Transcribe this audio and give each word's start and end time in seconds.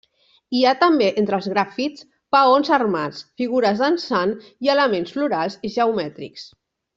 Hi 0.59 0.61
ha 0.63 0.69
també 0.83 1.09
entre 1.21 1.37
els 1.37 1.49
grafits 1.51 2.07
peons 2.35 2.71
armats, 2.79 3.21
figures 3.43 3.85
dansant 3.87 4.35
i 4.69 4.73
elements 4.79 5.15
florals 5.19 5.61
i 5.69 5.73
geomètrics. 5.77 6.49